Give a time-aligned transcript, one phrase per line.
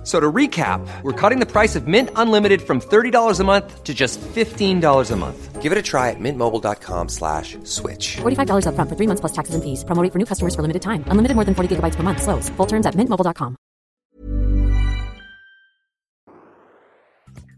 [0.00, 3.84] F- So to recap, we're cutting the price of Mint Unlimited from $30 a month
[3.84, 5.60] to just $15 a month.
[5.62, 8.16] Give it a try at mintmobile.com slash switch.
[8.22, 9.84] $45 upfront for three months plus taxes and fees.
[9.84, 11.04] Promo rate for new customers for limited time.
[11.12, 12.22] Unlimited more than 40 gigabytes per month.
[12.22, 12.48] Slows.
[12.56, 13.56] Full terms at mintmobile.com.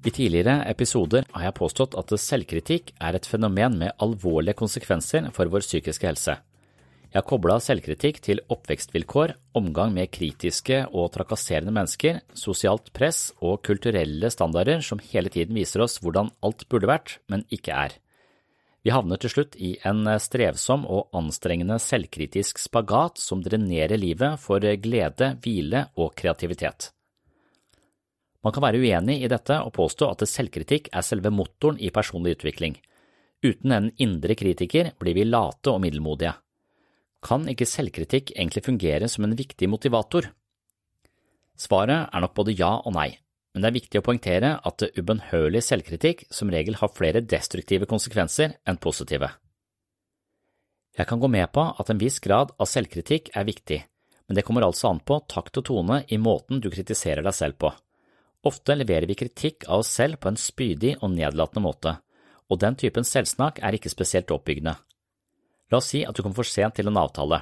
[0.04, 5.46] I tidligere episoder har jeg påstått at selvkritikk er et fenomen med alvorlige konsekvenser for
[5.46, 6.34] vår psykiske helse.
[7.12, 13.58] Jeg har kobla selvkritikk til oppvekstvilkår, omgang med kritiske og trakasserende mennesker, sosialt press og
[13.68, 17.98] kulturelle standarder som hele tiden viser oss hvordan alt burde vært, men ikke er.
[18.80, 24.64] Vi havner til slutt i en strevsom og anstrengende selvkritisk spagat som drenerer livet for
[24.80, 26.94] glede, hvile og kreativitet.
[28.42, 32.38] Man kan være uenig i dette og påstå at selvkritikk er selve motoren i personlig
[32.38, 32.78] utvikling.
[33.44, 36.32] Uten en indre kritiker blir vi late og middelmodige.
[37.22, 40.32] Kan ikke selvkritikk egentlig fungere som en viktig motivator?
[41.58, 43.12] Svaret er nok både ja og nei,
[43.52, 48.56] men det er viktig å poengtere at ubønnhørlig selvkritikk som regel har flere destruktive konsekvenser
[48.66, 49.30] enn positive.
[50.98, 53.80] Jeg kan gå med på at en viss grad av selvkritikk er viktig,
[54.26, 57.60] men det kommer altså an på takt og tone i måten du kritiserer deg selv
[57.60, 57.70] på.
[58.48, 61.94] Ofte leverer vi kritikk av oss selv på en spydig og nedlatende måte,
[62.50, 64.74] og den typen selvsnakk er ikke spesielt oppbyggende.
[65.72, 67.40] La oss si at du kommer for sent til en avtale.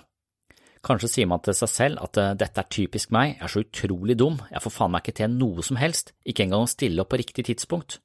[0.87, 3.65] Kanskje sier man til seg selv at eh, dette er typisk meg, jeg er så
[3.67, 7.03] utrolig dum, jeg får faen meg ikke til noe som helst, ikke engang å stille
[7.03, 7.99] opp på riktig tidspunkt.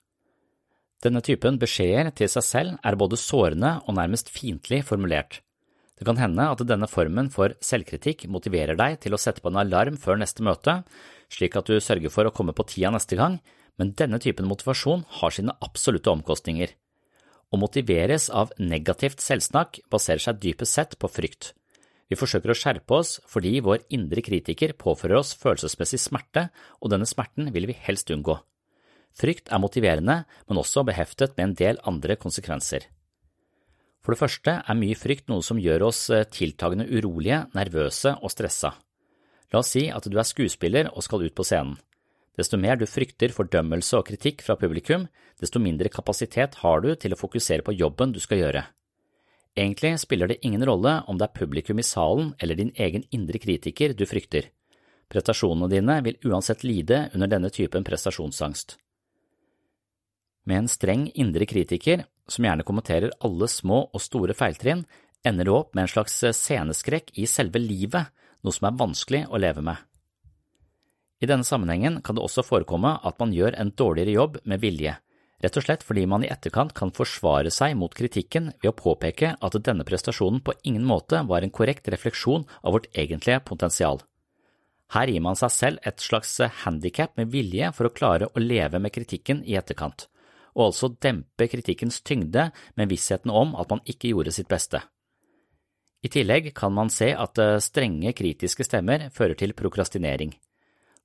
[1.05, 5.39] Denne typen beskjeder til seg selv er både sårende og nærmest fiendtlig formulert.
[5.95, 9.61] Det kan hende at denne formen for selvkritikk motiverer deg til å sette på en
[9.61, 10.81] alarm før neste møte,
[11.31, 13.37] slik at du sørger for å komme på tida neste gang,
[13.79, 16.73] men denne typen motivasjon har sine absolutte omkostninger.
[17.53, 21.53] Å motiveres av negativt selvsnakk baserer seg dypest sett på frykt.
[22.09, 26.49] Vi forsøker å skjerpe oss fordi vår indre kritiker påfører oss følelsesmessig smerte,
[26.81, 28.37] og denne smerten vil vi helst unngå.
[29.15, 30.17] Frykt er motiverende,
[30.49, 32.89] men også beheftet med en del andre konsekvenser.
[34.05, 38.29] For det første er mye frykt noe som gjør oss eh, tiltagende urolige, nervøse og
[38.29, 38.75] stressa.
[39.49, 41.79] La oss si at du er skuespiller og skal ut på scenen.
[42.35, 45.07] Desto mer du frykter fordømmelse og kritikk fra publikum,
[45.39, 48.65] desto mindre kapasitet har du til å fokusere på jobben du skal gjøre.
[49.55, 53.39] Egentlig spiller det ingen rolle om det er publikum i salen eller din egen indre
[53.39, 54.49] kritiker du frykter.
[55.07, 58.75] Prestasjonene dine vil uansett lide under denne typen prestasjonsangst.
[60.45, 64.83] Med en streng indre kritiker, som gjerne kommenterer alle små og store feiltrinn,
[65.25, 68.11] ender du opp med en slags sceneskrekk i selve livet,
[68.43, 69.79] noe som er vanskelig å leve med.
[71.23, 74.97] I denne sammenhengen kan det også forekomme at man gjør en dårligere jobb med vilje,
[75.43, 79.35] rett og slett fordi man i etterkant kan forsvare seg mot kritikken ved å påpeke
[79.39, 84.01] at denne prestasjonen på ingen måte var en korrekt refleksjon av vårt egentlige potensial.
[84.93, 88.79] Her gir man seg selv et slags handikap med vilje for å klare å leve
[88.81, 90.07] med kritikken i etterkant,
[90.53, 94.83] og altså dempe kritikkens tyngde med vissheten om at man ikke gjorde sitt beste.
[96.05, 100.35] I tillegg kan man se at eh, strenge kritiske stemmer fører til prokrastinering.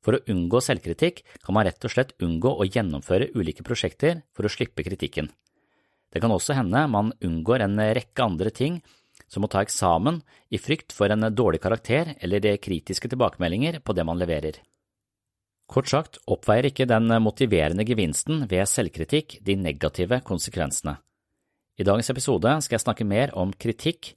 [0.00, 4.48] For å unngå selvkritikk kan man rett og slett unngå å gjennomføre ulike prosjekter for
[4.48, 5.28] å slippe kritikken.
[6.10, 8.80] Det kan også hende man unngår en rekke andre ting,
[9.30, 14.06] som å ta eksamen i frykt for en dårlig karakter eller kritiske tilbakemeldinger på det
[14.08, 14.56] man leverer.
[15.70, 20.96] Kort sagt oppveier ikke den motiverende gevinsten ved selvkritikk de negative konsekvensene.
[21.78, 24.16] I dagens episode skal jeg snakke mer om kritikk,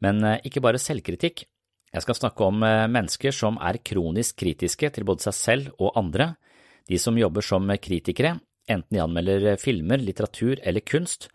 [0.00, 1.44] men ikke bare selvkritikk.
[1.94, 6.34] Jeg skal snakke om mennesker som er kronisk kritiske til både seg selv og andre,
[6.88, 8.36] de som jobber som kritikere,
[8.68, 11.30] enten de anmelder filmer, litteratur eller kunst,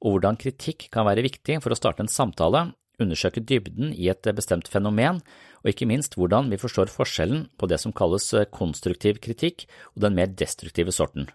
[0.00, 4.26] og hvordan kritikk kan være viktig for å starte en samtale, undersøke dybden i et
[4.34, 5.20] bestemt fenomen,
[5.62, 10.16] og ikke minst hvordan vi forstår forskjellen på det som kalles konstruktiv kritikk og den
[10.18, 11.28] mer destruktive sorten.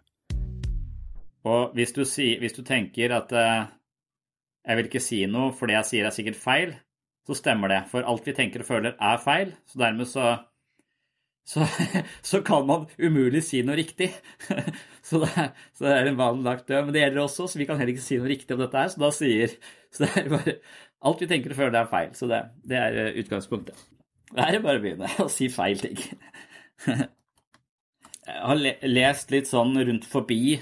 [1.43, 3.65] Og hvis du, hvis du tenker at eh,
[4.63, 6.75] jeg vil ikke si noe, for det jeg sier er sikkert feil,
[7.27, 7.83] så stemmer det.
[7.91, 10.31] For alt vi tenker og føler er feil, så dermed så,
[11.47, 11.67] så,
[12.29, 14.11] så kan man umulig si noe riktig.
[15.03, 16.85] Så det, er, så det er en vanlig lagt død.
[16.85, 18.91] Men det gjelder også, så vi kan heller ikke si noe riktig om dette her.
[18.93, 19.51] Så da sier
[19.91, 20.53] så det er bare,
[21.03, 22.13] Alt vi tenker og føler er feil.
[22.15, 22.39] Så det,
[22.71, 23.81] det er eh, utgangspunktet.
[24.31, 25.99] Det er bare å begynne å si feil ting.
[28.23, 30.55] Jeg har lest litt sånn rundt forbi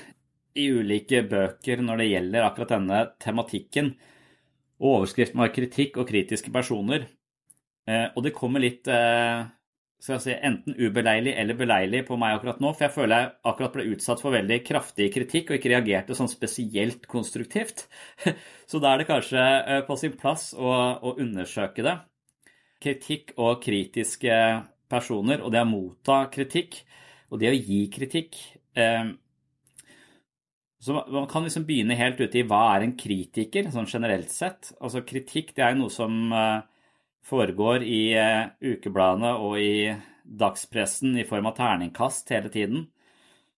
[0.57, 3.93] i ulike bøker når det gjelder akkurat denne tematikken.
[4.81, 7.05] Og overskriften var 'Kritikk og kritiske personer'.
[8.15, 8.87] Og det kommer litt
[10.01, 13.29] skal jeg si, enten ubeleilig eller beleilig på meg akkurat nå, for jeg føler jeg
[13.51, 17.85] akkurat ble utsatt for veldig kraftig kritikk og ikke reagerte sånn spesielt konstruktivt.
[18.69, 21.99] Så da er det kanskje eh, på sin plass å, å undersøke det.
[22.81, 24.39] Kritikk og kritiske
[24.89, 26.81] personer, og det å motta kritikk
[27.29, 28.41] og det å gi kritikk
[28.73, 29.13] eh,
[30.81, 34.71] så Man kan liksom begynne helt ute i hva er en kritiker, sånn generelt sett.
[34.81, 36.63] Altså Kritikk det er noe som eh,
[37.29, 39.91] foregår i uh, ukebladene og i
[40.25, 42.87] dagspressen i form av terningkast hele tiden.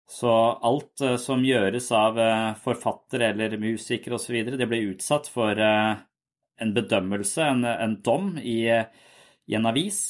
[0.03, 0.33] Så
[0.67, 2.19] alt uh, som gjøres av
[2.59, 9.55] forfatter eller musikere osv., det blir utsatt for en bedømmelse, en, en dom, i, i,
[9.55, 10.03] en avis.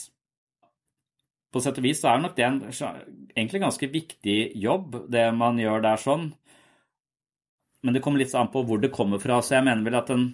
[1.53, 5.61] På sett og vis så er nok det en egentlig ganske viktig jobb, det man
[5.61, 6.31] gjør der sånn.
[7.83, 9.41] Men det kommer litt an på hvor det kommer fra.
[9.43, 10.29] Så jeg mener vel at en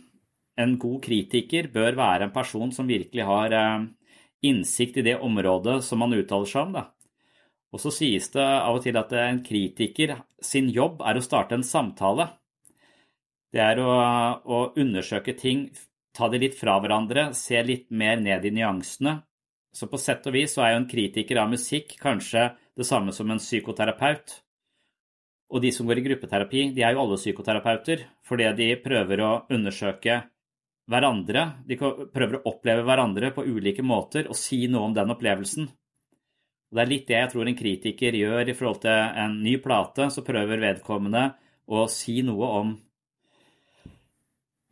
[0.59, 3.85] en god kritiker bør være en person som virkelig har eh,
[4.49, 6.73] innsikt i det området som man uttaler seg om.
[6.75, 6.85] Da.
[7.71, 11.55] Og så sies det av og til at en kritiker sin jobb er å starte
[11.55, 12.27] en samtale.
[13.53, 13.93] Det er å,
[14.43, 15.69] å undersøke ting,
[16.13, 19.19] ta det litt fra hverandre, se litt mer ned i nyansene.
[19.73, 23.13] Så på sett og vis så er jo en kritiker av musikk kanskje det samme
[23.15, 24.39] som en psykoterapeut.
[25.49, 29.31] Og de som går i gruppeterapi, de er jo alle psykoterapeuter, fordi de prøver å
[29.49, 30.21] undersøke
[30.89, 31.45] hverandre.
[31.65, 35.69] De prøver å oppleve hverandre på ulike måter og si noe om den opplevelsen.
[36.69, 39.55] Og Det er litt det jeg tror en kritiker gjør i forhold til en ny
[39.61, 40.09] plate.
[40.13, 41.31] Så prøver vedkommende
[41.69, 42.75] å si noe om,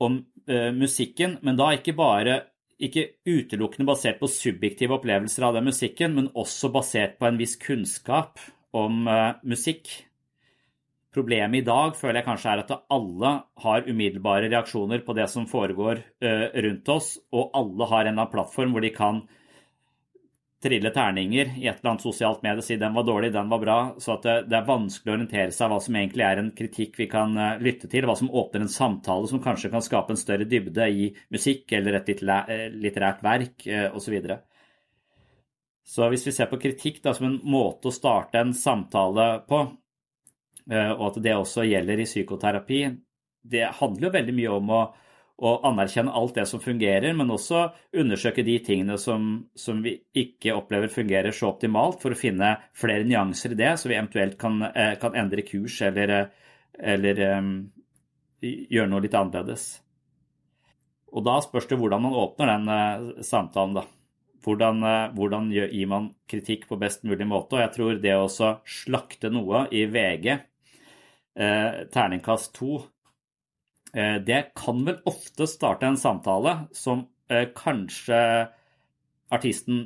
[0.06, 2.38] om uh, musikken, men da ikke bare
[2.78, 7.58] ikke utelukkende basert på subjektive opplevelser av den musikken, men også basert på en viss
[7.58, 8.38] kunnskap
[8.78, 9.90] om uh, musikk.
[11.18, 13.30] Problemet i dag føler jeg kanskje er at alle
[13.64, 18.20] har umiddelbare reaksjoner på det som foregår eh, rundt oss, og alle har en eller
[18.20, 19.24] annen plattform hvor de kan
[20.62, 23.78] trille terninger i et eller annet sosialt medie, si den var dårlig, den var bra.
[23.98, 27.10] Så at det, er vanskelig å orientere seg hva som egentlig er en kritikk vi
[27.10, 30.46] kan eh, lytte til, hva som åpner en samtale som kanskje kan skape en større
[30.46, 34.20] dybde i musikk eller et eh, litterært verk osv.
[35.82, 39.66] Så, hvis vi ser på kritikk da, som en måte å starte en samtale på,
[39.66, 39.87] Eh,
[40.68, 42.82] og at det også gjelder i psykoterapi.
[43.48, 44.82] Det handler jo veldig mye om å,
[45.38, 47.68] å anerkjenne alt det som fungerer, men også
[48.02, 53.08] undersøke de tingene som, som, vi ikke opplever fungerer så optimalt, for å finne flere
[53.08, 56.18] nyanser i det, så vi eventuelt kan, eh, kan endre kurs eller,
[56.78, 57.52] eller um,
[58.42, 59.70] gjøre noe litt annerledes.
[61.16, 63.86] Og da spørs det hvordan man åpner den samtalen, da.
[64.48, 64.84] Hvordan,
[65.16, 67.58] hvordan gir man kritikk på best mulig måte?
[67.58, 68.28] Og jeg tror det å
[68.64, 70.44] slakte noe i VG eh,
[71.94, 72.82] terningkast to,
[73.94, 78.48] eh, det kan vel ofte starte en samtale som eh, kanskje
[79.30, 79.86] artisten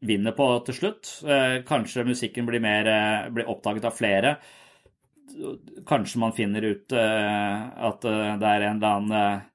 [0.00, 1.12] vinner på til slutt.
[1.28, 4.36] Eh, kanskje musikken blir, mer, eh, blir, oppdaget av flere.
[5.86, 9.46] Kanskje man finner ut eh, at det er en eller annen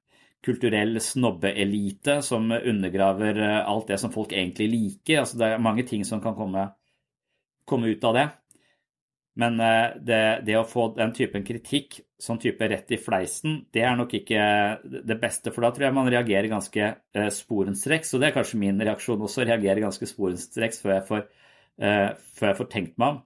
[0.46, 5.24] kulturell snobbeelite som undergraver alt det som folk egentlig liker.
[5.24, 6.68] Altså, det er mange ting som kan komme,
[7.66, 8.28] komme ut av det.
[9.36, 13.82] Men eh, det, det, å få den typen kritikk, sånn type rett i fleisen, det
[13.84, 14.42] er nok ikke
[14.86, 15.52] det beste.
[15.52, 18.14] For da tror jeg man reagerer ganske eh, sporenstreks.
[18.16, 21.26] Og det er kanskje min reaksjon også, å reagere ganske sporenstreks før, jeg får,
[21.84, 23.24] eh, før jeg får tenkt meg om.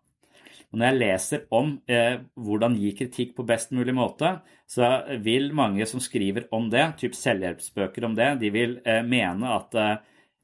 [0.71, 4.37] Og når jeg leser om eh, hvordan gi kritikk på best mulig måte,
[4.71, 4.91] så
[5.23, 9.75] vil mange som skriver om det, typ selvhjelpsbøker om det, de vil eh, mene at
[9.79, 9.97] eh,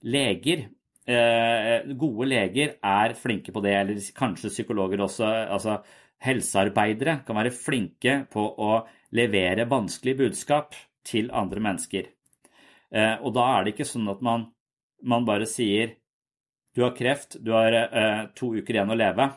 [0.06, 0.66] leger
[1.06, 5.28] gode leger er flinke på det, eller kanskje psykologer også.
[5.54, 5.76] altså
[6.24, 8.72] Helsearbeidere kan være flinke på å
[9.16, 10.74] levere vanskelige budskap
[11.06, 12.08] til andre mennesker.
[12.90, 14.48] Eh, og da er det ikke sånn at man,
[15.04, 15.96] man bare sier
[16.76, 19.30] du har kreft, du har eh, to uker igjen å leve,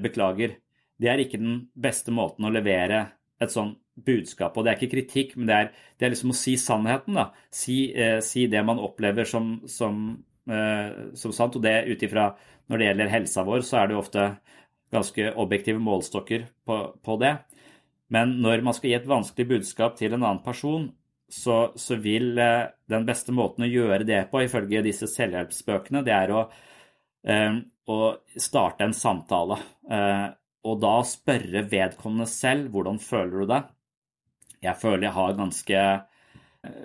[0.00, 0.54] beklager.
[0.96, 3.00] Det er ikke den beste måten å levere
[3.42, 3.74] et sånn
[4.06, 4.62] budskap på.
[4.62, 7.18] Det er ikke kritikk, men det er, det er liksom å si sannheten.
[7.18, 7.24] da.
[7.52, 7.76] Si,
[8.24, 11.56] si det man opplever som, som Eh, som sant.
[11.56, 12.26] Og det ut ifra
[12.68, 14.24] når det gjelder helsa vår, så er det jo ofte
[14.94, 17.34] ganske objektive målstokker på, på, det.
[18.12, 20.86] Men når man skal gi et vanskelig budskap til en annen person,
[21.30, 26.14] så, så, vil eh, den beste måten å gjøre det på, ifølge disse selvhjelpsbøkene, det
[26.14, 26.44] er å,
[27.26, 27.58] eh,
[27.90, 27.98] å
[28.36, 29.58] starte en samtale.
[29.90, 30.26] Eh,
[30.64, 33.72] og da spørre vedkommende selv hvordan føler du deg.
[34.64, 35.80] Jeg føler jeg har ganske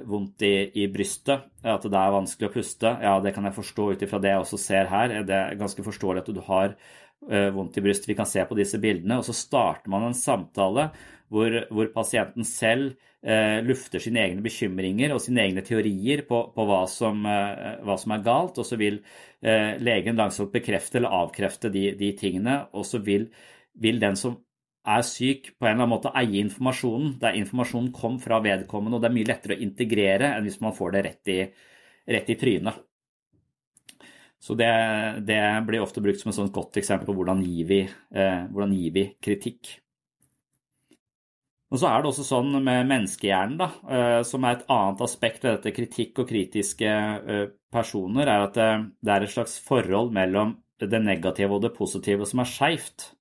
[0.08, 2.94] vondt i, i, brystet, at det er vanskelig å puste.
[3.04, 5.14] Ja, det kan jeg forstå ut ifra det jeg også ser her.
[5.28, 8.10] Det er ganske forståelig at du har uh, vondt i brystet.
[8.12, 9.20] Vi kan se på disse bildene.
[9.20, 10.90] Og så starter man en samtale
[11.30, 12.96] hvor, hvor pasienten selv
[13.28, 18.00] uh, lufter sine egne bekymringer og sine egne teorier på, på hva, som, uh, hva,
[18.02, 18.62] som, er galt.
[18.62, 19.02] Og så vil
[19.40, 22.66] legen langsomt bekrefte eller avkrefte de, de tingene.
[22.76, 23.30] Og så vil,
[23.80, 24.36] vil den som
[24.88, 27.18] er syk, på en eller annen måte eie informasjonen.
[27.22, 30.76] Der informasjonen kom fra vedkommende, og det er mye lettere å integrere enn hvis man
[30.78, 31.40] får det rett i,
[32.16, 32.86] rett i trynet.
[34.40, 34.72] Så det,
[35.28, 38.72] det, blir ofte brukt som et sånt godt eksempel på hvordan gir vi, eh, hvordan
[38.78, 39.74] gir vi kritikk.
[41.70, 45.44] Og så er det også sånn med menneskehjernen, da, eh, som er et annet aspekt
[45.46, 49.60] ved dette kritikk og kritiske eh, personer, er at det, eh, det er et slags
[49.68, 53.12] forhold mellom det negative og det positive som er skeivt.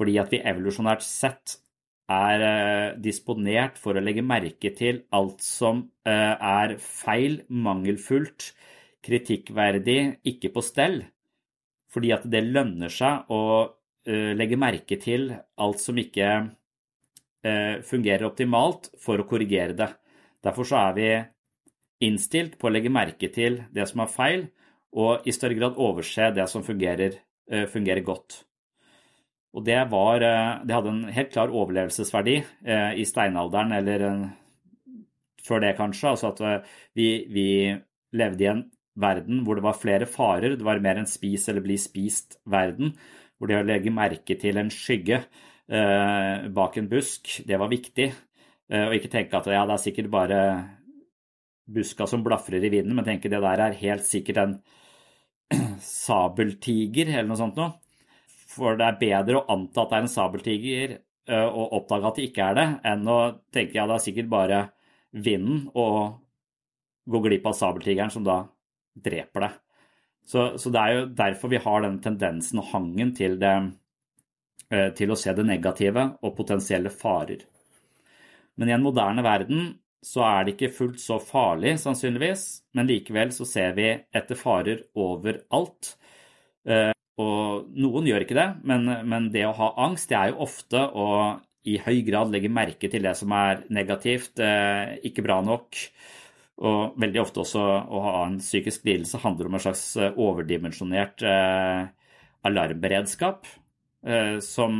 [0.00, 1.58] Fordi at vi evolusjonært sett
[2.10, 8.50] er eh, disponert for å legge merke til alt som eh, er feil, mangelfullt,
[9.04, 10.00] kritikkverdig,
[10.32, 11.02] ikke på stell.
[11.92, 13.42] Fordi at det lønner seg å
[14.08, 15.30] eh, legge merke til
[15.60, 16.32] alt som ikke
[17.40, 19.86] fungerer optimalt, for å korrigere det.
[20.44, 21.06] Derfor så er vi
[22.04, 24.44] innstilt på å legge merke til det som er feil,
[24.92, 27.16] og i større grad overse det som fungerer,
[27.72, 28.42] fungerer godt.
[29.56, 34.04] Og det, var, eh, det hadde en helt klar overlevelsesverdi eh, i steinalderen, eller
[35.46, 36.12] før det kanskje.
[36.12, 37.48] Altså at eh, vi, vi,
[38.10, 38.64] levde i en
[38.98, 40.56] verden hvor det var flere farer.
[40.58, 42.94] Det var mer en spis eller bli spist-verden.
[43.38, 48.10] Hvor det å legge merke til en skygge eh, bak en busk, det var viktig.
[48.70, 50.40] Eh, og ikke tenke at ja, det er sikkert bare
[51.70, 54.56] buska som blafrer i vinden, men tenke det der er helt sikkert en
[55.86, 57.78] sabeltiger eller noe sånt noe.
[58.50, 60.98] For det er bedre å anta at det er en sabeltiger
[61.30, 63.18] og oppdage at det ikke er det, enn å
[63.54, 64.60] tenke ja, det er sikkert bare
[65.14, 66.16] vinden og
[67.10, 68.40] gå glipp av sabeltigeren som da
[68.98, 69.58] dreper deg.
[70.26, 73.54] Så, så, det er jo derfor vi har den tendensen og hangen til, det,
[74.98, 77.46] til å se det negative og potensielle farer.
[78.60, 79.72] Men i en moderne verden
[80.04, 82.44] så er det ikke fullt så farlig, sannsynligvis,
[82.76, 85.94] men likevel så ser vi etter farer overalt.
[87.20, 90.82] Og noen gjør ikke det, men, men, det å ha angst, det er jo ofte
[90.94, 91.06] å
[91.68, 95.76] i høy grad legge merke til det som er negativt, eh, ikke bra nok.
[96.60, 101.24] Og veldig ofte også å ha en psykisk lidelse handler om en slags eh, overdimensjonert
[101.24, 101.88] eh,
[102.48, 103.56] alarmberedskap
[104.40, 104.78] som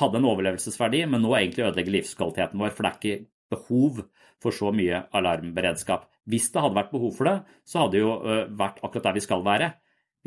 [0.00, 4.00] hadde en overlevelsesverdi, men nå egentlig ødelegger livskvaliteten vår, for det er ikke behov
[4.42, 6.08] for så mye alarmberedskap.
[6.26, 8.16] Hvis det hadde vært behov for det, så hadde det jo
[8.58, 9.68] vært akkurat der vi skal være.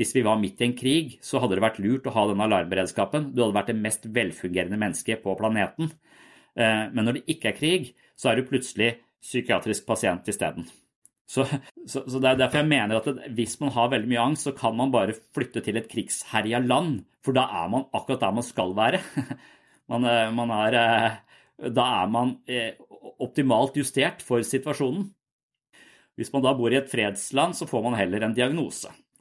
[0.01, 2.39] Hvis vi var midt i en krig, så hadde det vært lurt å ha den
[2.41, 3.27] alarmberedskapen.
[3.35, 5.91] Du hadde vært det mest velfungerende mennesket på planeten.
[6.57, 10.65] Eh, men når det ikke er krig, så er du plutselig psykiatrisk pasient isteden.
[11.29, 11.45] Så,
[11.85, 14.55] så, så, det er derfor jeg mener at hvis man har veldig mye angst, så
[14.57, 17.03] kan man bare flytte til et krigsherja land.
[17.21, 19.03] For da er man akkurat der man skal være.
[19.91, 22.29] Man, eh, man er, eh, da er man
[23.19, 25.09] optimalt justert for situasjonen.
[26.15, 28.87] Hvis man da bor i et fredsland, så får man heller en diagnose.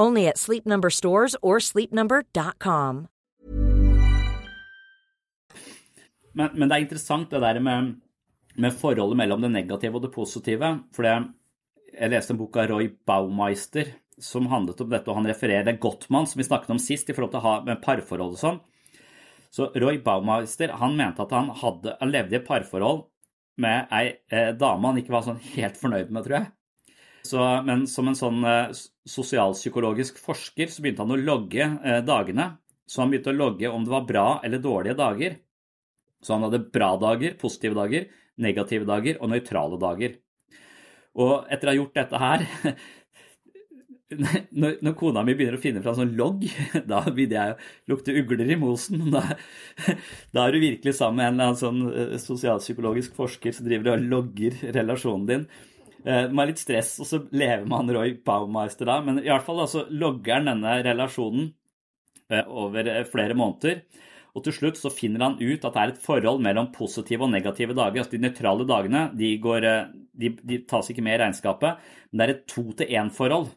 [0.00, 3.08] Only at Sleep Number stores or sleepnumber.com.
[6.32, 7.96] Men, men, det er interessant det der med,
[8.56, 10.70] med, forholdet mellom det negative og det positive.
[10.96, 15.78] For jeg leste en bok av Roy Baumeister som handlet om dette, og han refererer
[15.82, 18.60] Gottmann, som vi snakket om sist, i forhold til å ha med parforhold og sånn.
[19.52, 23.04] Så Roy Baumeister han mente at han, hadde, han levde i et parforhold
[23.60, 26.48] med ei eh, dame han ikke var sånn helt fornøyd med, tror jeg.
[27.22, 28.72] Så, men som en sånn eh,
[29.08, 32.48] sosialpsykologisk forsker så begynte han å logge eh, dagene.
[32.86, 35.36] Så han begynte å logge om det var bra eller dårlige dager.
[36.22, 38.08] Så han hadde bra dager, positive dager,
[38.42, 40.18] negative dager og nøytrale dager.
[41.22, 42.44] Og etter å ha gjort dette her
[44.20, 46.44] når, når, kona mi begynner å finne fram sånn logg,
[46.90, 49.06] da begynner jeg å lukte ugler i mosen.
[49.12, 49.22] Da,
[50.32, 53.94] da, er du virkelig sammen med en eller annen sånn eh, sosialpsykologisk forsker som driver
[53.94, 55.46] og logger relasjonen din.
[56.02, 59.00] Eh, er litt stress, og så lever man Roy Baumeister da.
[59.06, 61.52] Men i hvert fall altså, logger han denne relasjonen
[62.32, 63.84] eh, over flere måneder.
[64.32, 67.34] Og til slutt så finner han ut at det er et forhold mellom positive og
[67.34, 68.00] negative dager.
[68.00, 69.66] altså De nøytrale dagene de, går,
[70.16, 73.50] de, de tas ikke med i regnskapet, men det er et to-til-én-forhold.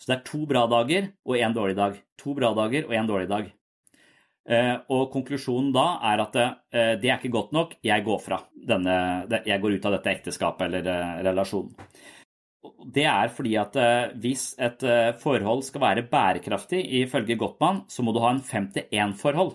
[0.00, 2.00] Så det er to bra dager og én dårlig dag.
[2.24, 3.52] To bra dager og én dårlig dag.
[4.44, 8.42] Eh, og konklusjonen da er at eh, det er ikke godt nok, jeg går fra
[8.68, 8.96] denne
[9.46, 11.72] Jeg går ut av dette ekteskapet eller eh, relasjonen.
[12.64, 13.74] Det er fordi at
[14.20, 14.80] hvis et
[15.20, 19.50] forhold skal være bærekraftig ifølge Gottmann, så må du ha en fem-til-én-forhold.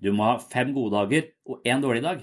[0.00, 2.22] Du må ha fem gode dager og én dårlig dag.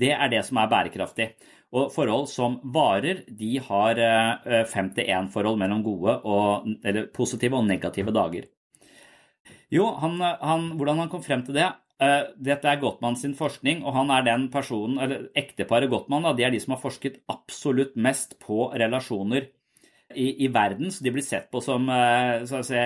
[0.00, 1.28] Det er det som er bærekraftig.
[1.76, 6.68] Og forhold som varer, de har eh, fem-til-én-forhold mellom gode og,
[7.16, 8.48] positive og negative dager.
[9.72, 13.82] Jo, han, han, hvordan han kom frem til det uh, Dette er Gottmann sin forskning,
[13.84, 17.20] og han er den personen, eller ekteparet Gottmann, da, de er de som har forsket
[17.32, 19.48] absolutt mest på relasjoner
[20.14, 20.92] i, i verden.
[20.92, 22.84] Så de blir sett på som uh, så å si,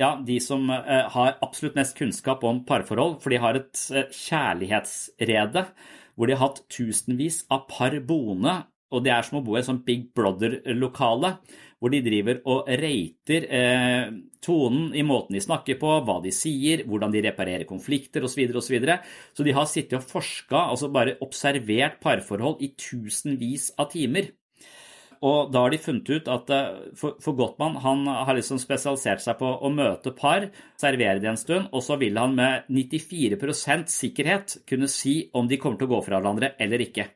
[0.00, 3.82] ja, de som har absolutt mest kunnskap om parforhold, for de har et
[4.16, 5.66] kjærlighetsrede
[6.14, 8.62] hvor de har hatt tusenvis av par boende.
[8.92, 11.36] Og det er som å bo i et sånt Big Brother-lokale,
[11.82, 14.12] hvor de driver og rater eh,
[14.42, 18.44] tonen i måten de snakker på, hva de sier, hvordan de reparerer konflikter osv.
[18.52, 19.00] Så, så, videre.
[19.34, 24.30] så de har sittet og forska, altså bare observert parforhold i tusenvis av timer.
[25.22, 29.22] Og da har de funnet ut at eh, for, for Gottmann han har liksom spesialisert
[29.26, 30.48] seg på å møte par,
[30.78, 35.58] servere det en stund, og så vil han med 94% sikkerhet kunne si om de
[35.58, 37.10] kommer til å gå fra hverandre eller ikke.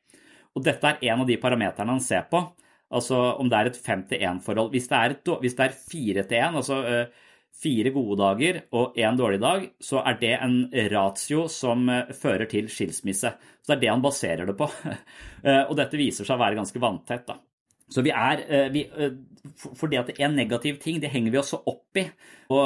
[0.59, 2.49] Og dette er en av de parameterne han ser på.
[2.95, 4.71] Altså om det er et fem-til-én-forhold.
[4.75, 4.87] Hvis,
[5.40, 7.25] hvis, det er fire til én, altså uh,
[7.57, 10.59] fire gode dager og én dårlig dag, så er det en
[10.93, 13.35] ratio som uh, fører til skilsmisse.
[13.59, 14.71] Så det er det han baserer det på.
[14.71, 17.26] uh, og dette viser seg å være ganske vanntett.
[17.26, 17.40] da.
[17.87, 19.12] Så vi er eh, vi, eh,
[19.78, 22.02] For det at det er en negativ ting, det henger vi også opp i.
[22.50, 22.62] Og,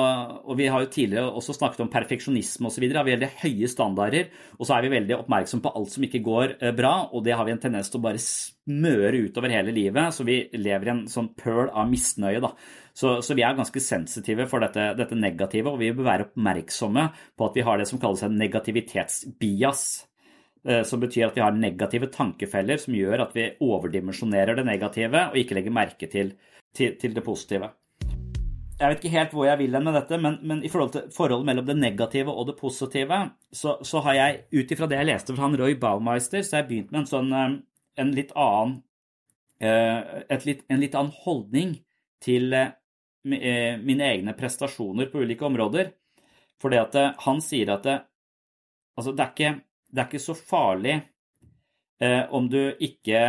[0.48, 2.86] og vi har jo tidligere også snakket om perfeksjonisme osv.
[2.86, 6.22] Vi har veldig høye standarder, og så er vi veldig oppmerksom på alt som ikke
[6.24, 9.76] går eh, bra, og det har vi en tendens til å bare smøre utover hele
[9.76, 12.40] livet, så vi lever i en sånn pøl av misnøye.
[12.40, 12.54] da.
[12.96, 17.10] Så, så, vi er ganske sensitive for dette, dette negative, og vi bør være oppmerksomme
[17.36, 19.84] på at vi har det som kalles en negativitetsbias.
[20.64, 25.22] Eh, som betyr at vi har negative tankefeller som gjør at vi overdimensjonerer det negative
[25.30, 26.34] og ikke legger merke til,
[26.76, 27.70] til, til det positive.
[28.80, 31.06] Jeg vet ikke helt hvor jeg vil hen med dette, men, men, i forhold til
[31.12, 33.18] forholdet mellom det negative og det positive,
[33.52, 36.62] så, så har jeg ut ifra det jeg leste fra han Roy Baumeister, så har
[36.62, 37.56] jeg begynt med en sånn eh,
[38.00, 38.76] en litt annen
[39.64, 41.74] eh, litt, en litt annen holdning
[42.20, 42.52] til
[43.24, 45.90] mine egne prestasjoner på ulike områder.
[46.60, 47.98] Fordi at han sier at det,
[48.96, 49.52] altså det er ikke
[49.90, 50.96] det er ikke så farlig
[52.02, 53.22] eh, om du ikke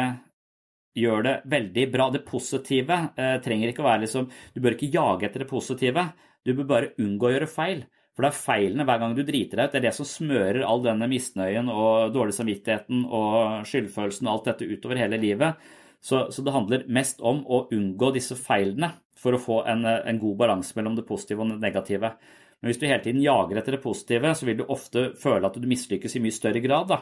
[0.97, 2.09] gjør det veldig bra.
[2.13, 6.05] Det positive eh, trenger ikke å være liksom Du bør ikke jage etter det positive.
[6.45, 7.83] Du bør bare unngå å gjøre feil.
[8.11, 9.73] For det er feilene hver gang du driter deg ut.
[9.73, 14.49] Det er det som smører all denne misnøyen og dårlig samvittigheten og skyldfølelsen og alt
[14.51, 15.61] dette utover hele livet.
[16.01, 18.89] Så, så, det handler mest om å unngå disse feilene
[19.21, 22.15] for å få en, en god balanse mellom det positive og det negative.
[22.61, 25.57] Men hvis du hele tiden jager etter det positive, så vil du ofte føle at
[25.57, 26.91] du mislykkes i mye større grad.
[26.91, 26.99] Da.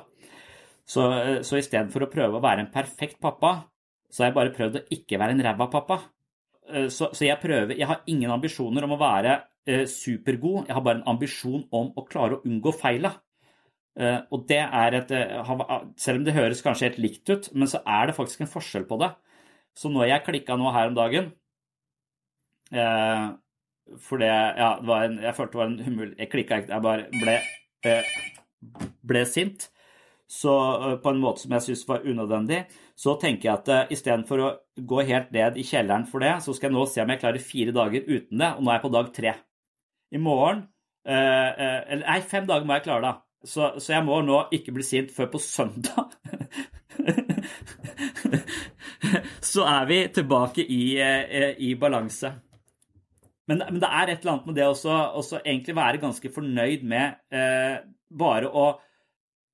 [0.87, 3.57] Så, eh, så istedenfor å prøve å være en perfekt pappa,
[4.09, 5.99] så har jeg bare prøvd å ikke være en ræva pappa.
[6.69, 9.35] Eh, så, så, jeg prøver Jeg har ingen ambisjoner om å være
[9.67, 13.13] eh, supergod, jeg har bare en ambisjon om å klare å unngå feila.
[13.99, 15.51] Eh, og det er et eh,
[15.99, 18.87] Selv om det høres kanskje helt likt ut, men så er det faktisk en forskjell
[18.87, 19.11] på det.
[19.75, 21.31] Så når jeg klikka nå her om dagen
[22.71, 23.27] eh,
[23.97, 26.13] for det, ja, det var en, jeg følte det var en humul...
[26.19, 27.35] Jeg klikka ikke, jeg bare ble,
[27.89, 28.15] eh,
[29.11, 29.69] ble sint.
[30.29, 32.63] Så eh, på en måte som jeg syns var unødvendig.
[32.99, 34.49] Så tenker jeg at uh, istedenfor å
[34.89, 37.45] gå helt ned i kjelleren for det, så skal jeg nå se om jeg klarer
[37.45, 39.33] fire dager uten det, og nå er jeg på dag tre.
[40.09, 40.65] I morgen
[41.05, 43.13] Eller nei, fem dager må jeg klare, da.
[43.45, 46.17] Så, så jeg må nå ikke bli sint før på søndag.
[49.53, 50.83] så er vi tilbake i,
[51.69, 52.33] i balanse.
[53.49, 57.17] Men, men, det er et eller annet med det å egentlig være ganske fornøyd med
[57.33, 58.67] eh, bare å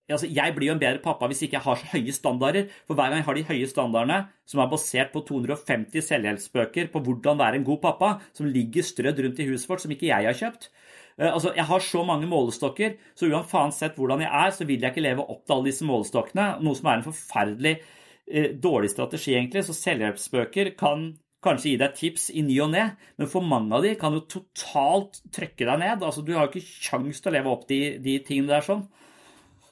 [0.05, 2.67] altså Jeg blir jo en bedre pappa hvis ikke jeg har så høye standarder.
[2.85, 7.01] For hver gang jeg har de høye standardene, som er basert på 250 selvhjelpsbøker på
[7.07, 10.29] hvordan være en god pappa, som ligger strødd rundt i huset vårt, som ikke jeg
[10.29, 14.69] har kjøpt eh, Altså, Jeg har så mange målestokker, så uansett hvordan jeg er, så
[14.69, 16.49] vil jeg ikke leve opp til alle disse målestokkene.
[16.61, 19.65] Noe som er en forferdelig eh, dårlig strategi, egentlig.
[19.65, 23.85] Så selvhjelpsbøker kan kanskje gi deg tips i ny og ne, men for mange av
[23.85, 26.03] de kan jo totalt trykke deg ned.
[26.03, 28.85] Altså, du har jo ikke kjangs til å leve opp de, de tingene der sånn.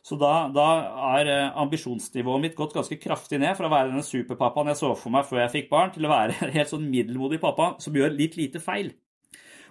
[0.03, 0.67] Så da, da,
[1.15, 4.91] er eh, ambisjonsnivået mitt gått ganske kraftig ned fra å være den superpappaen jeg så
[4.99, 7.95] for meg før jeg fikk barn, til å være en helt sånn middelmodig pappa som
[7.95, 8.91] gjør litt lite feil.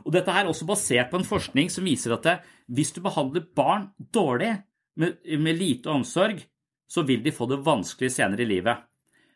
[0.02, 2.38] Og Dette er også basert på en forskning som viser at det,
[2.72, 4.54] hvis du behandler barn dårlig,
[4.98, 6.42] med, med lite omsorg,
[6.88, 8.82] så vil de få det vanskelig senere i livet.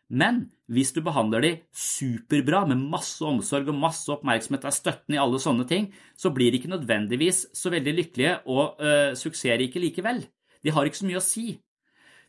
[0.07, 5.19] Men hvis du behandler de superbra med masse omsorg og masse oppmerksomhet, er støtten i
[5.21, 10.23] alle sånne ting, så blir de ikke nødvendigvis så veldig lykkelige og øh, suksessrike likevel.
[10.63, 11.47] De har ikke så mye å si.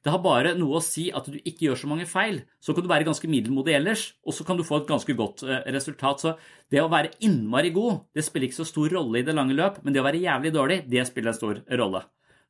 [0.05, 2.41] Det har bare noe å si at du ikke gjør så mange feil.
[2.63, 5.43] Så kan du være ganske middelmodig ellers, og så kan du få et ganske godt
[5.47, 6.23] eh, resultat.
[6.23, 6.35] Så
[6.71, 9.83] det å være innmari god, det spiller ikke så stor rolle i det lange løp,
[9.83, 12.05] men det å være jævlig dårlig, det spiller en stor rolle.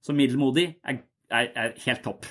[0.04, 1.00] Så middelmodig er,
[1.32, 2.28] er, er helt topp.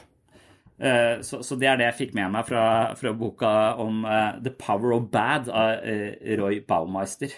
[0.78, 2.64] Eh, så, så, det er det jeg fikk med meg fra,
[2.98, 7.34] fra boka om uh, The Power of Bad av uh, Roy Baumeister.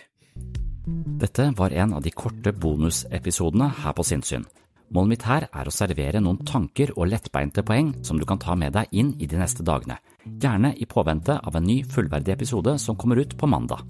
[1.19, 4.47] Dette var en av de korte bonusepisodene her på Sinnsyn.
[4.89, 8.55] Målet mitt her er å servere noen tanker og lettbeinte poeng som du kan ta
[8.57, 12.73] med deg inn i de neste dagene, gjerne i påvente av en ny fullverdig episode
[12.81, 13.85] som kommer ut på mandag.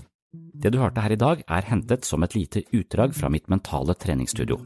[0.59, 3.95] Det du hørte her i dag er hentet som et lite utdrag fra mitt mentale
[3.95, 4.59] treningsstudio.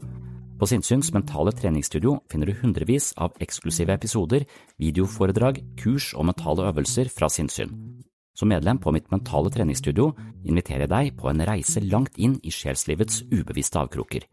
[0.58, 4.44] På Sinnsyns mentale treningsstudio finner du hundrevis av eksklusive episoder,
[4.78, 7.72] videoforedrag, kurs og mentale øvelser fra sinnssyn.
[8.38, 10.12] Som medlem på mitt mentale treningsstudio
[10.46, 14.26] inviterer jeg deg på en reise langt inn i sjelslivets ubevisste avkroker.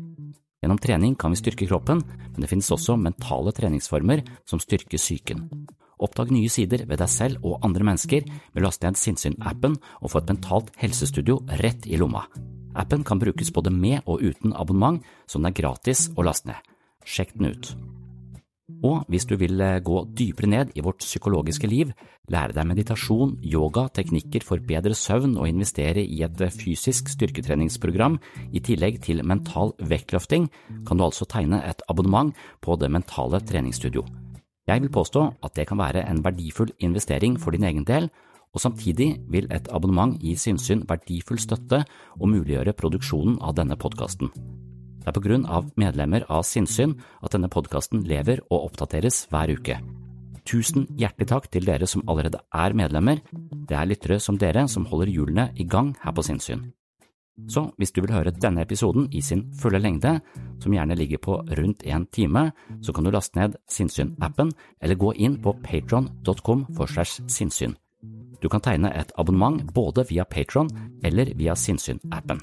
[0.61, 5.47] Gjennom trening kan vi styrke kroppen, men det finnes også mentale treningsformer som styrker psyken.
[6.01, 10.09] Oppdag nye sider ved deg selv og andre mennesker med å laste ned Sinnsyn-appen og
[10.13, 12.27] få et mentalt helsestudio rett i lomma.
[12.75, 16.71] Appen kan brukes både med og uten abonnement, så den er gratis å laste ned.
[17.05, 17.73] Sjekk den ut.
[18.81, 21.91] Og hvis du vil eh, gå dypere ned i vårt psykologiske liv,
[22.31, 28.17] lære deg meditasjon, yoga, teknikker for bedre søvn og investere i et eh, fysisk styrketreningsprogram
[28.51, 30.49] i tillegg til mental vektløfting,
[30.87, 34.05] kan du altså tegne et abonnement på Det mentale treningsstudio.
[34.69, 38.09] Jeg vil påstå at det kan være en verdifull investering for din egen del,
[38.51, 41.83] og samtidig vil et abonnement gi Sinnsyn verdifull støtte
[42.19, 44.31] og muliggjøre produksjonen av denne podkasten.
[45.01, 49.55] Det er på grunn av medlemmer av Sinnsyn at denne podkasten lever og oppdateres hver
[49.55, 49.79] uke.
[50.45, 53.21] Tusen hjertelig takk til dere som allerede er medlemmer.
[53.31, 56.69] Det er lyttere som dere som holder hjulene i gang her på Sinnsyn.
[57.49, 60.19] Så hvis du vil høre denne episoden i sin fulle lengde,
[60.61, 62.51] som gjerne ligger på rundt en time,
[62.83, 67.73] så kan du laste ned Sinnsyn-appen eller gå inn på patron.com for segs sinnssyn.
[68.41, 70.69] Du kan tegne et abonnement både via Patron
[71.05, 72.41] eller via Sinnsyn-appen.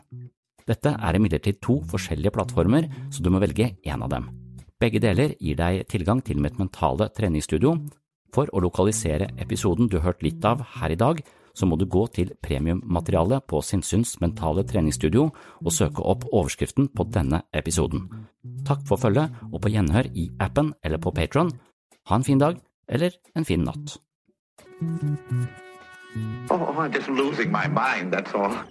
[0.69, 4.29] Dette er imidlertid to forskjellige plattformer, så du må velge én av dem.
[4.79, 7.75] Begge deler gir deg tilgang til mitt mentale treningsstudio.
[8.35, 11.23] For å lokalisere episoden du har hørt litt av her i dag,
[11.59, 15.25] så må du gå til premiummaterialet på Sinnsyns mentale treningsstudio
[15.65, 18.07] og søke opp overskriften på denne episoden.
[18.69, 21.51] Takk for følget, og på gjenhør i appen eller på Patron.
[22.07, 23.99] Ha en fin dag, eller en fin natt.
[26.51, 28.65] Oh, oh, I'm just losing my mind, that's all.